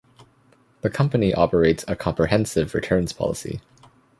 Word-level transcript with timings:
The 0.81 0.89
company 0.89 1.31
operates 1.31 1.85
a 1.87 1.95
comprehensive 1.95 2.73
returns 2.73 3.13
policy. 3.13 3.61